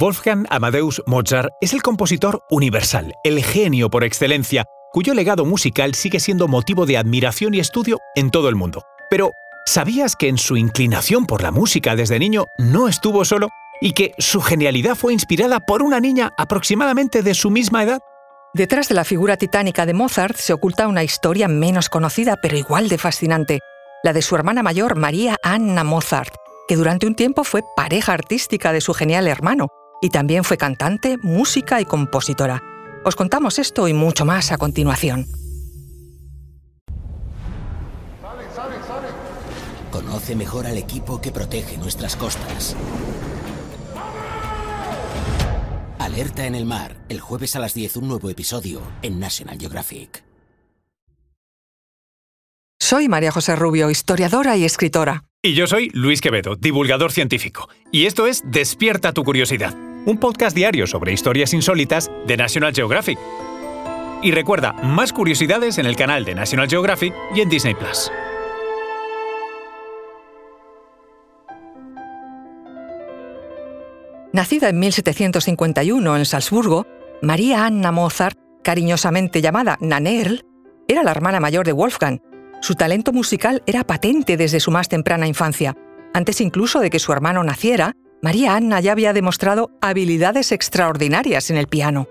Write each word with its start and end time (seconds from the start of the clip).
Wolfgang 0.00 0.46
Amadeus 0.48 1.02
Mozart 1.04 1.50
es 1.60 1.74
el 1.74 1.82
compositor 1.82 2.42
universal, 2.48 3.12
el 3.22 3.44
genio 3.44 3.90
por 3.90 4.02
excelencia, 4.02 4.64
cuyo 4.92 5.12
legado 5.12 5.44
musical 5.44 5.94
sigue 5.94 6.20
siendo 6.20 6.48
motivo 6.48 6.86
de 6.86 6.96
admiración 6.96 7.52
y 7.52 7.60
estudio 7.60 7.98
en 8.14 8.30
todo 8.30 8.48
el 8.48 8.54
mundo. 8.54 8.82
Pero, 9.10 9.32
¿sabías 9.66 10.16
que 10.16 10.28
en 10.28 10.38
su 10.38 10.56
inclinación 10.56 11.26
por 11.26 11.42
la 11.42 11.50
música 11.50 11.96
desde 11.96 12.18
niño 12.18 12.46
no 12.56 12.88
estuvo 12.88 13.26
solo 13.26 13.48
y 13.82 13.92
que 13.92 14.14
su 14.16 14.40
genialidad 14.40 14.94
fue 14.94 15.12
inspirada 15.12 15.60
por 15.60 15.82
una 15.82 16.00
niña 16.00 16.30
aproximadamente 16.38 17.22
de 17.22 17.34
su 17.34 17.50
misma 17.50 17.82
edad? 17.82 18.00
Detrás 18.54 18.88
de 18.88 18.94
la 18.94 19.04
figura 19.04 19.36
titánica 19.36 19.84
de 19.84 19.92
Mozart 19.92 20.36
se 20.36 20.54
oculta 20.54 20.88
una 20.88 21.04
historia 21.04 21.46
menos 21.46 21.90
conocida 21.90 22.38
pero 22.40 22.56
igual 22.56 22.88
de 22.88 22.96
fascinante, 22.96 23.58
la 24.02 24.14
de 24.14 24.22
su 24.22 24.34
hermana 24.34 24.62
mayor 24.62 24.96
María 24.96 25.36
Anna 25.42 25.84
Mozart, 25.84 26.34
que 26.68 26.76
durante 26.76 27.06
un 27.06 27.14
tiempo 27.14 27.44
fue 27.44 27.60
pareja 27.76 28.14
artística 28.14 28.72
de 28.72 28.80
su 28.80 28.94
genial 28.94 29.28
hermano 29.28 29.68
y 30.00 30.10
también 30.10 30.44
fue 30.44 30.56
cantante, 30.56 31.18
música 31.22 31.80
y 31.80 31.84
compositora. 31.84 32.62
Os 33.04 33.16
contamos 33.16 33.58
esto 33.58 33.88
y 33.88 33.92
mucho 33.92 34.24
más 34.24 34.52
a 34.52 34.58
continuación. 34.58 35.26
Conoce 39.90 40.36
mejor 40.36 40.66
al 40.66 40.78
equipo 40.78 41.20
que 41.20 41.32
protege 41.32 41.76
nuestras 41.78 42.16
costas. 42.16 42.76
Alerta 45.98 46.46
en 46.46 46.54
el 46.54 46.64
mar, 46.64 46.96
el 47.08 47.20
jueves 47.20 47.56
a 47.56 47.60
las 47.60 47.74
10 47.74 47.98
un 47.98 48.08
nuevo 48.08 48.30
episodio 48.30 48.82
en 49.02 49.20
National 49.20 49.58
Geographic. 49.58 50.24
Soy 52.78 53.08
María 53.08 53.30
José 53.30 53.54
Rubio, 53.54 53.90
historiadora 53.90 54.56
y 54.56 54.64
escritora. 54.64 55.24
Y 55.42 55.54
yo 55.54 55.66
soy 55.66 55.90
Luis 55.92 56.20
Quevedo, 56.20 56.56
divulgador 56.56 57.12
científico. 57.12 57.68
Y 57.92 58.06
esto 58.06 58.26
es 58.26 58.42
Despierta 58.44 59.12
tu 59.12 59.22
curiosidad, 59.22 59.76
un 60.06 60.18
podcast 60.18 60.56
diario 60.56 60.86
sobre 60.86 61.12
historias 61.12 61.52
insólitas 61.52 62.10
de 62.26 62.36
National 62.36 62.74
Geographic. 62.74 63.18
Y 64.22 64.32
recuerda, 64.32 64.72
más 64.72 65.12
curiosidades 65.12 65.78
en 65.78 65.86
el 65.86 65.96
canal 65.96 66.24
de 66.24 66.34
National 66.34 66.68
Geographic 66.68 67.14
y 67.34 67.40
en 67.40 67.48
Disney 67.48 67.74
Plus. 67.74 68.10
Nacida 74.32 74.68
en 74.68 74.78
1751 74.78 76.16
en 76.16 76.24
Salzburgo, 76.24 76.86
María 77.20 77.66
Anna 77.66 77.90
Mozart, 77.90 78.38
cariñosamente 78.62 79.42
llamada 79.42 79.76
Nanerl, 79.80 80.44
era 80.86 81.02
la 81.02 81.10
hermana 81.10 81.40
mayor 81.40 81.66
de 81.66 81.72
Wolfgang. 81.72 82.20
Su 82.60 82.74
talento 82.74 83.12
musical 83.12 83.62
era 83.66 83.84
patente 83.84 84.36
desde 84.36 84.60
su 84.60 84.70
más 84.70 84.88
temprana 84.88 85.26
infancia. 85.26 85.74
Antes 86.14 86.40
incluso 86.40 86.80
de 86.80 86.90
que 86.90 86.98
su 86.98 87.12
hermano 87.12 87.42
naciera, 87.42 87.96
María 88.22 88.54
Anna 88.54 88.80
ya 88.80 88.92
había 88.92 89.12
demostrado 89.12 89.70
habilidades 89.80 90.52
extraordinarias 90.52 91.50
en 91.50 91.56
el 91.56 91.68
piano. 91.68 92.06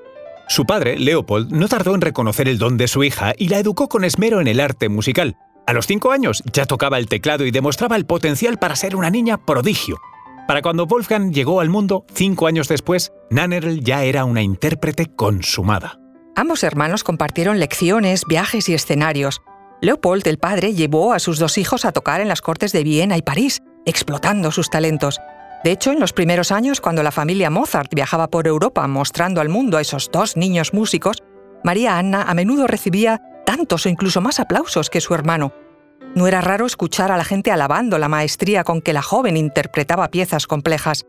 Su 0.48 0.66
padre, 0.66 0.98
Leopold, 0.98 1.52
no 1.52 1.68
tardó 1.68 1.94
en 1.94 2.02
reconocer 2.02 2.48
el 2.48 2.58
don 2.58 2.78
de 2.78 2.88
su 2.88 3.04
hija 3.04 3.34
y 3.38 3.50
la 3.50 3.60
educó 3.60 3.88
con 3.88 4.04
esmero 4.04 4.42
en 4.42 4.48
el 4.48 4.60
arte 4.60 4.90
musical. 4.90 5.38
A 5.68 5.74
los 5.74 5.86
cinco 5.86 6.12
años 6.12 6.42
ya 6.52 6.66
tocaba 6.66 6.98
el 6.98 7.08
teclado 7.08 7.46
y 7.46 7.52
demostraba 7.52 7.96
el 7.96 8.08
potencial 8.08 8.58
para 8.58 8.76
ser 8.76 8.96
una 8.96 9.12
niña 9.12 9.38
prodigio. 9.46 9.98
Para 10.48 10.64
cuando 10.64 10.88
Wolfgang 10.88 11.32
llegó 11.32 11.60
al 11.62 11.70
mundo, 11.70 12.06
cinco 12.12 12.48
años 12.48 12.68
después, 12.68 13.12
Nannerl 13.30 13.82
ya 13.82 14.04
era 14.04 14.26
una 14.26 14.42
intérprete 14.42 15.06
consumada. 15.16 16.00
Ambos 16.36 16.64
hermanos 16.64 17.04
compartieron 17.04 17.60
lecciones, 17.60 18.24
viajes 18.28 18.68
y 18.70 18.74
escenarios. 18.74 19.44
Leopold, 19.82 20.28
el 20.28 20.40
padre, 20.40 20.74
llevó 20.74 21.14
a 21.14 21.20
sus 21.20 21.38
dos 21.38 21.60
hijos 21.60 21.86
a 21.86 21.92
tocar 21.92 22.20
en 22.20 22.28
las 22.28 22.42
cortes 22.42 22.72
de 22.72 22.84
Viena 22.84 23.16
y 23.18 23.22
París, 23.22 23.62
explotando 23.86 24.52
sus 24.52 24.72
talentos. 24.72 25.20
De 25.64 25.72
hecho, 25.72 25.92
en 25.92 26.00
los 26.00 26.14
primeros 26.14 26.52
años, 26.52 26.80
cuando 26.80 27.04
la 27.04 27.12
familia 27.12 27.50
Mozart 27.50 27.94
viajaba 27.94 28.30
por 28.30 28.48
Europa 28.48 28.88
mostrando 28.88 29.42
al 29.42 29.50
mundo 29.50 29.78
a 29.78 29.82
esos 29.82 30.10
dos 30.12 30.38
niños 30.38 30.74
músicos, 30.74 31.18
María 31.64 31.98
Anna 31.98 32.24
a 32.24 32.34
menudo 32.34 32.66
recibía 32.66 33.22
tantos 33.46 33.86
o 33.86 33.90
incluso 33.90 34.22
más 34.22 34.40
aplausos 34.40 34.90
que 34.90 35.02
su 35.02 35.14
hermano. 35.14 35.54
No 36.16 36.28
era 36.28 36.40
raro 36.40 36.66
escuchar 36.66 37.12
a 37.12 37.18
la 37.18 37.26
gente 37.26 37.52
alabando 37.52 37.98
la 37.98 38.08
maestría 38.08 38.64
con 38.64 38.82
que 38.82 38.94
la 38.94 39.02
joven 39.02 39.36
interpretaba 39.36 40.10
piezas 40.10 40.48
complejas, 40.48 41.06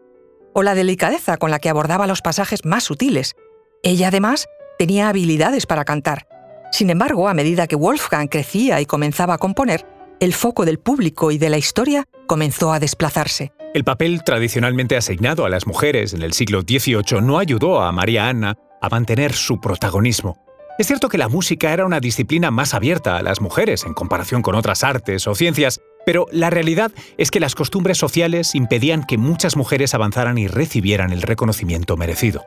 o 0.53 0.63
la 0.63 0.75
delicadeza 0.75 1.37
con 1.37 1.51
la 1.51 1.61
que 1.61 1.69
abordaba 1.69 2.09
los 2.09 2.23
pasajes 2.23 2.65
más 2.65 2.83
sutiles. 2.85 3.37
Ella 3.85 4.09
además 4.09 4.49
tenía 4.79 5.09
habilidades 5.09 5.67
para 5.67 5.85
cantar. 5.85 6.27
Sin 6.73 6.91
embargo, 6.91 7.29
a 7.29 7.35
medida 7.35 7.67
que 7.67 7.77
Wolfgang 7.77 8.29
crecía 8.29 8.81
y 8.81 8.87
comenzaba 8.87 9.35
a 9.35 9.39
componer, 9.39 9.87
el 10.19 10.35
foco 10.35 10.65
del 10.65 10.79
público 10.79 11.31
y 11.31 11.39
de 11.39 11.51
la 11.51 11.59
historia 11.59 12.09
comenzó 12.27 12.73
a 12.73 12.81
desplazarse. 12.81 13.53
El 13.73 13.85
papel 13.85 14.25
tradicionalmente 14.25 14.97
asignado 14.97 15.45
a 15.45 15.49
las 15.49 15.69
mujeres 15.69 16.13
en 16.13 16.23
el 16.23 16.33
siglo 16.33 16.63
XVIII 16.63 17.21
no 17.23 17.39
ayudó 17.39 17.81
a 17.81 17.93
María 17.93 18.29
Anna 18.29 18.57
a 18.81 18.89
mantener 18.89 19.33
su 19.33 19.61
protagonismo. 19.61 20.45
Es 20.77 20.89
cierto 20.89 21.09
que 21.09 21.19
la 21.19 21.29
música 21.29 21.73
era 21.73 21.87
una 21.87 22.01
disciplina 22.01 22.51
más 22.51 22.75
abierta 22.75 23.17
a 23.17 23.23
las 23.23 23.41
mujeres 23.41 23.85
en 23.85 23.95
comparación 23.95 24.43
con 24.43 24.57
otras 24.57 24.83
artes 24.83 25.29
o 25.29 25.37
ciencias, 25.37 25.79
pero 26.05 26.27
la 26.33 26.51
realidad 26.51 26.91
es 27.17 27.31
que 27.31 27.39
las 27.39 27.55
costumbres 27.55 27.97
sociales 27.97 28.57
impedían 28.57 29.05
que 29.05 29.19
muchas 29.19 29.57
mujeres 29.57 29.95
avanzaran 29.95 30.37
y 30.37 30.49
recibieran 30.49 31.13
el 31.13 31.23
reconocimiento 31.23 31.97
merecido. 31.97 32.43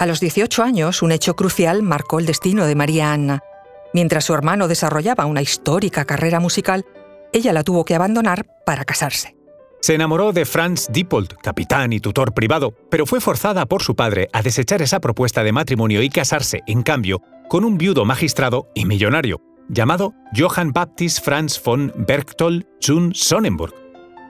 A 0.00 0.06
los 0.06 0.18
18 0.18 0.64
años, 0.64 1.02
un 1.02 1.12
hecho 1.12 1.36
crucial 1.36 1.84
marcó 1.84 2.18
el 2.18 2.26
destino 2.26 2.66
de 2.66 2.74
María 2.74 3.12
Anna. 3.12 3.44
Mientras 3.92 4.24
su 4.24 4.34
hermano 4.34 4.66
desarrollaba 4.66 5.26
una 5.26 5.40
histórica 5.40 6.04
carrera 6.04 6.40
musical, 6.40 6.84
ella 7.32 7.52
la 7.52 7.62
tuvo 7.62 7.84
que 7.84 7.94
abandonar 7.94 8.44
para 8.66 8.84
casarse. 8.84 9.36
Se 9.84 9.92
enamoró 9.92 10.32
de 10.32 10.46
Franz 10.46 10.86
Diepold, 10.90 11.34
capitán 11.42 11.92
y 11.92 12.00
tutor 12.00 12.32
privado, 12.32 12.72
pero 12.90 13.04
fue 13.04 13.20
forzada 13.20 13.66
por 13.66 13.82
su 13.82 13.94
padre 13.94 14.30
a 14.32 14.40
desechar 14.40 14.80
esa 14.80 14.98
propuesta 14.98 15.44
de 15.44 15.52
matrimonio 15.52 16.02
y 16.02 16.08
casarse, 16.08 16.62
en 16.66 16.82
cambio, 16.82 17.20
con 17.50 17.66
un 17.66 17.76
viudo 17.76 18.06
magistrado 18.06 18.70
y 18.74 18.86
millonario, 18.86 19.42
llamado 19.68 20.14
Johann 20.34 20.72
Baptist 20.72 21.22
Franz 21.22 21.62
von 21.62 21.92
Berchtold 21.98 22.64
zu 22.80 23.10
Sonnenburg, 23.12 23.74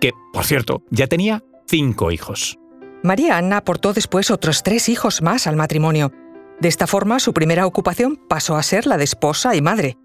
que, 0.00 0.10
por 0.32 0.44
cierto, 0.44 0.82
ya 0.90 1.06
tenía 1.06 1.44
cinco 1.68 2.10
hijos. 2.10 2.58
María 3.04 3.38
Anna 3.38 3.58
aportó 3.58 3.92
después 3.92 4.32
otros 4.32 4.64
tres 4.64 4.88
hijos 4.88 5.22
más 5.22 5.46
al 5.46 5.54
matrimonio. 5.54 6.10
De 6.58 6.66
esta 6.66 6.88
forma, 6.88 7.20
su 7.20 7.32
primera 7.32 7.64
ocupación 7.64 8.18
pasó 8.28 8.56
a 8.56 8.62
ser 8.64 8.88
la 8.88 8.96
de 8.96 9.04
esposa 9.04 9.54
y 9.54 9.62
madre. 9.62 9.98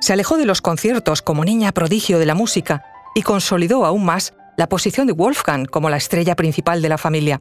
Se 0.00 0.12
alejó 0.12 0.36
de 0.36 0.46
los 0.46 0.62
conciertos 0.62 1.20
como 1.20 1.44
niña 1.44 1.72
prodigio 1.72 2.20
de 2.20 2.26
la 2.26 2.36
música 2.36 2.84
y 3.16 3.22
consolidó 3.22 3.86
aún 3.86 4.04
más 4.04 4.34
la 4.56 4.68
posición 4.68 5.06
de 5.06 5.12
Wolfgang 5.12 5.66
como 5.66 5.90
la 5.90 5.96
estrella 5.96 6.36
principal 6.36 6.82
de 6.82 6.88
la 6.88 6.98
familia. 6.98 7.38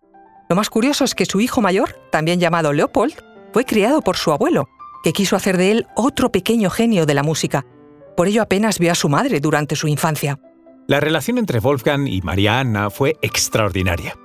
Lo 0.50 0.56
más 0.56 0.70
curioso 0.70 1.04
es 1.04 1.16
que 1.16 1.26
su 1.26 1.42
hijo 1.42 1.62
mayor, 1.62 1.96
también 2.12 2.40
llamado 2.40 2.74
Leopold, 2.74 3.14
fue 3.54 3.66
criado 3.66 4.02
por 4.02 4.18
su 4.18 4.32
abuelo, 4.32 4.68
que 5.04 5.14
quiso 5.14 5.36
hacer 5.36 5.58
de 5.58 5.72
él 5.72 5.88
otro 5.96 6.32
pequeño 6.32 6.70
genio 6.70 7.06
de 7.06 7.14
la 7.14 7.24
música. 7.24 7.66
Por 8.16 8.28
ello 8.28 8.42
apenas 8.42 8.80
vio 8.80 8.92
a 8.92 8.96
su 8.96 9.10
madre 9.10 9.40
durante 9.40 9.76
su 9.76 9.88
infancia. 9.88 10.40
La 10.88 11.00
relación 11.00 11.38
entre 11.38 11.60
Wolfgang 11.60 12.08
y 12.08 12.22
María 12.22 12.60
Anna 12.60 12.90
fue 12.90 13.16
extraordinaria. 13.22 14.16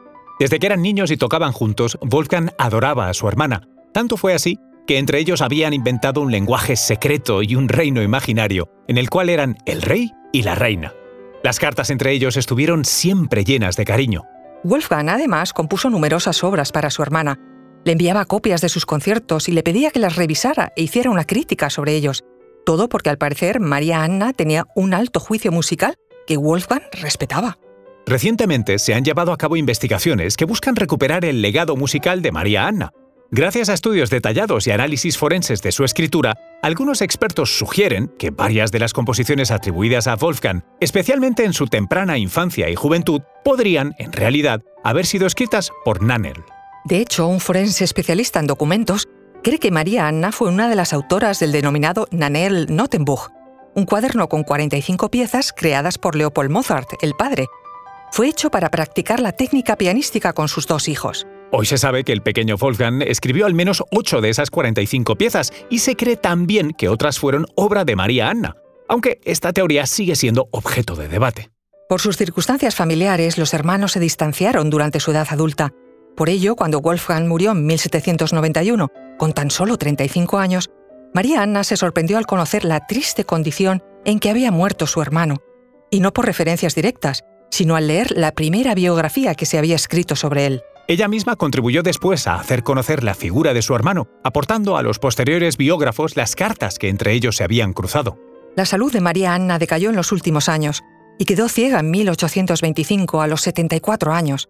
Desde 0.40 0.58
que 0.58 0.66
eran 0.66 0.82
niños 0.82 1.10
y 1.10 1.16
tocaban 1.16 1.52
juntos, 1.52 1.98
Wolfgang 2.00 2.50
adoraba 2.58 3.08
a 3.08 3.14
su 3.14 3.28
hermana. 3.28 3.68
Tanto 3.92 4.16
fue 4.16 4.34
así 4.34 4.58
que 4.86 4.98
entre 4.98 5.18
ellos 5.18 5.42
habían 5.42 5.74
inventado 5.74 6.20
un 6.20 6.32
lenguaje 6.32 6.74
secreto 6.74 7.42
y 7.42 7.54
un 7.54 7.68
reino 7.68 8.02
imaginario, 8.02 8.70
en 8.88 8.98
el 8.98 9.10
cual 9.10 9.28
eran 9.28 9.56
el 9.66 9.82
rey 9.82 10.10
y 10.32 10.42
la 10.42 10.54
reina. 10.54 10.94
Las 11.42 11.60
cartas 11.60 11.90
entre 11.90 12.12
ellos 12.12 12.36
estuvieron 12.36 12.84
siempre 12.84 13.44
llenas 13.44 13.76
de 13.76 13.84
cariño. 13.84 14.24
Wolfgang 14.64 15.08
además 15.08 15.52
compuso 15.52 15.88
numerosas 15.88 16.42
obras 16.42 16.72
para 16.72 16.90
su 16.90 17.02
hermana. 17.02 17.38
Le 17.84 17.92
enviaba 17.92 18.24
copias 18.24 18.60
de 18.60 18.68
sus 18.68 18.86
conciertos 18.86 19.48
y 19.48 19.52
le 19.52 19.62
pedía 19.62 19.90
que 19.90 20.00
las 20.00 20.16
revisara 20.16 20.72
e 20.76 20.82
hiciera 20.82 21.10
una 21.10 21.24
crítica 21.24 21.70
sobre 21.70 21.94
ellos. 21.94 22.24
Todo 22.66 22.88
porque 22.88 23.10
al 23.10 23.18
parecer 23.18 23.60
María 23.60 24.02
Anna 24.02 24.32
tenía 24.32 24.66
un 24.74 24.94
alto 24.94 25.20
juicio 25.20 25.52
musical 25.52 25.94
que 26.26 26.36
Wolfgang 26.36 26.82
respetaba. 27.00 27.56
Recientemente 28.04 28.78
se 28.78 28.94
han 28.94 29.04
llevado 29.04 29.32
a 29.32 29.36
cabo 29.36 29.56
investigaciones 29.56 30.36
que 30.36 30.44
buscan 30.44 30.76
recuperar 30.76 31.24
el 31.24 31.40
legado 31.40 31.76
musical 31.76 32.20
de 32.20 32.32
María 32.32 32.66
Anna, 32.66 32.90
Gracias 33.30 33.68
a 33.68 33.74
estudios 33.74 34.08
detallados 34.08 34.66
y 34.66 34.70
análisis 34.70 35.18
forenses 35.18 35.60
de 35.60 35.70
su 35.70 35.84
escritura, 35.84 36.38
algunos 36.62 37.02
expertos 37.02 37.58
sugieren 37.58 38.10
que 38.18 38.30
varias 38.30 38.72
de 38.72 38.78
las 38.78 38.94
composiciones 38.94 39.50
atribuidas 39.50 40.06
a 40.06 40.16
Wolfgang, 40.16 40.62
especialmente 40.80 41.44
en 41.44 41.52
su 41.52 41.66
temprana 41.66 42.16
infancia 42.16 42.70
y 42.70 42.74
juventud, 42.74 43.20
podrían, 43.44 43.94
en 43.98 44.12
realidad, 44.12 44.62
haber 44.82 45.04
sido 45.04 45.26
escritas 45.26 45.70
por 45.84 46.02
Nannerl. 46.02 46.42
De 46.86 47.00
hecho, 47.00 47.26
un 47.26 47.40
forense 47.40 47.84
especialista 47.84 48.40
en 48.40 48.46
documentos 48.46 49.06
cree 49.42 49.58
que 49.58 49.70
María 49.70 50.08
Anna 50.08 50.32
fue 50.32 50.48
una 50.48 50.70
de 50.70 50.76
las 50.76 50.94
autoras 50.94 51.38
del 51.38 51.52
denominado 51.52 52.08
Nannerl 52.10 52.74
Notenbuch, 52.74 53.28
un 53.74 53.84
cuaderno 53.84 54.30
con 54.30 54.42
45 54.42 55.10
piezas 55.10 55.52
creadas 55.54 55.98
por 55.98 56.16
Leopold 56.16 56.50
Mozart, 56.50 56.88
el 57.02 57.12
padre. 57.12 57.48
Fue 58.10 58.26
hecho 58.26 58.50
para 58.50 58.70
practicar 58.70 59.20
la 59.20 59.32
técnica 59.32 59.76
pianística 59.76 60.32
con 60.32 60.48
sus 60.48 60.66
dos 60.66 60.88
hijos. 60.88 61.26
Hoy 61.50 61.64
se 61.64 61.78
sabe 61.78 62.04
que 62.04 62.12
el 62.12 62.20
pequeño 62.20 62.58
Wolfgang 62.58 63.00
escribió 63.00 63.46
al 63.46 63.54
menos 63.54 63.82
8 63.90 64.20
de 64.20 64.28
esas 64.28 64.50
45 64.50 65.16
piezas 65.16 65.50
y 65.70 65.78
se 65.78 65.96
cree 65.96 66.16
también 66.16 66.72
que 66.72 66.90
otras 66.90 67.18
fueron 67.18 67.46
obra 67.54 67.86
de 67.86 67.96
María 67.96 68.28
Anna, 68.28 68.56
aunque 68.86 69.18
esta 69.24 69.54
teoría 69.54 69.86
sigue 69.86 70.14
siendo 70.14 70.48
objeto 70.50 70.94
de 70.94 71.08
debate. 71.08 71.50
Por 71.88 72.02
sus 72.02 72.18
circunstancias 72.18 72.74
familiares, 72.74 73.38
los 73.38 73.54
hermanos 73.54 73.92
se 73.92 74.00
distanciaron 74.00 74.68
durante 74.68 75.00
su 75.00 75.10
edad 75.12 75.26
adulta. 75.30 75.72
Por 76.14 76.28
ello, 76.28 76.54
cuando 76.54 76.82
Wolfgang 76.82 77.26
murió 77.26 77.52
en 77.52 77.64
1791, 77.64 78.88
con 79.16 79.32
tan 79.32 79.50
solo 79.50 79.78
35 79.78 80.36
años, 80.36 80.68
María 81.14 81.42
Anna 81.42 81.64
se 81.64 81.78
sorprendió 81.78 82.18
al 82.18 82.26
conocer 82.26 82.66
la 82.66 82.86
triste 82.86 83.24
condición 83.24 83.82
en 84.04 84.20
que 84.20 84.28
había 84.28 84.50
muerto 84.50 84.86
su 84.86 85.00
hermano, 85.00 85.36
y 85.90 86.00
no 86.00 86.12
por 86.12 86.26
referencias 86.26 86.74
directas, 86.74 87.24
sino 87.50 87.74
al 87.74 87.86
leer 87.86 88.18
la 88.18 88.32
primera 88.32 88.74
biografía 88.74 89.34
que 89.34 89.46
se 89.46 89.56
había 89.56 89.76
escrito 89.76 90.14
sobre 90.14 90.44
él. 90.44 90.62
Ella 90.90 91.06
misma 91.06 91.36
contribuyó 91.36 91.82
después 91.82 92.26
a 92.26 92.36
hacer 92.36 92.62
conocer 92.62 93.04
la 93.04 93.12
figura 93.12 93.52
de 93.52 93.60
su 93.60 93.74
hermano, 93.74 94.08
aportando 94.24 94.78
a 94.78 94.82
los 94.82 94.98
posteriores 94.98 95.58
biógrafos 95.58 96.16
las 96.16 96.34
cartas 96.34 96.78
que 96.78 96.88
entre 96.88 97.12
ellos 97.12 97.36
se 97.36 97.44
habían 97.44 97.74
cruzado. 97.74 98.16
La 98.56 98.64
salud 98.64 98.90
de 98.90 99.02
María 99.02 99.34
Anna 99.34 99.58
decayó 99.58 99.90
en 99.90 99.96
los 99.96 100.12
últimos 100.12 100.48
años 100.48 100.82
y 101.18 101.26
quedó 101.26 101.50
ciega 101.50 101.80
en 101.80 101.90
1825 101.90 103.20
a 103.20 103.26
los 103.26 103.42
74 103.42 104.14
años. 104.14 104.48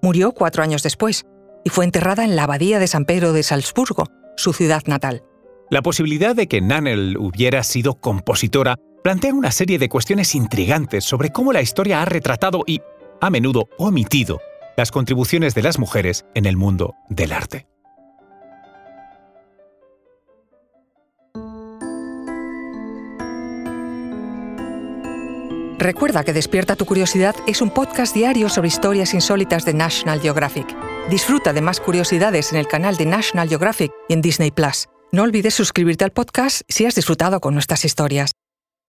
Murió 0.00 0.30
cuatro 0.30 0.62
años 0.62 0.84
después 0.84 1.24
y 1.64 1.70
fue 1.70 1.86
enterrada 1.86 2.24
en 2.24 2.36
la 2.36 2.44
abadía 2.44 2.78
de 2.78 2.86
San 2.86 3.04
Pedro 3.04 3.32
de 3.32 3.42
Salzburgo, 3.42 4.04
su 4.36 4.52
ciudad 4.52 4.84
natal. 4.86 5.24
La 5.70 5.82
posibilidad 5.82 6.36
de 6.36 6.46
que 6.46 6.60
Nanel 6.60 7.16
hubiera 7.18 7.64
sido 7.64 7.94
compositora 7.94 8.76
plantea 9.02 9.34
una 9.34 9.50
serie 9.50 9.80
de 9.80 9.88
cuestiones 9.88 10.36
intrigantes 10.36 11.02
sobre 11.02 11.30
cómo 11.30 11.52
la 11.52 11.62
historia 11.62 12.00
ha 12.00 12.04
retratado 12.04 12.62
y, 12.64 12.80
a 13.20 13.28
menudo, 13.28 13.68
omitido 13.76 14.40
las 14.80 14.92
contribuciones 14.92 15.54
de 15.54 15.62
las 15.62 15.78
mujeres 15.78 16.24
en 16.34 16.46
el 16.46 16.56
mundo 16.56 16.94
del 17.10 17.32
arte. 17.32 17.66
Recuerda 25.78 26.24
que 26.24 26.32
Despierta 26.32 26.76
tu 26.76 26.86
Curiosidad 26.86 27.34
es 27.46 27.60
un 27.60 27.68
podcast 27.68 28.14
diario 28.14 28.48
sobre 28.48 28.68
historias 28.68 29.12
insólitas 29.12 29.66
de 29.66 29.74
National 29.74 30.18
Geographic. 30.18 30.66
Disfruta 31.10 31.52
de 31.52 31.60
más 31.60 31.78
curiosidades 31.78 32.50
en 32.52 32.58
el 32.58 32.66
canal 32.66 32.96
de 32.96 33.04
National 33.04 33.50
Geographic 33.50 33.92
y 34.08 34.14
en 34.14 34.22
Disney 34.22 34.50
Plus. 34.50 34.86
No 35.12 35.24
olvides 35.24 35.52
suscribirte 35.52 36.04
al 36.04 36.12
podcast 36.12 36.62
si 36.68 36.86
has 36.86 36.94
disfrutado 36.94 37.40
con 37.40 37.52
nuestras 37.52 37.84
historias. 37.84 38.30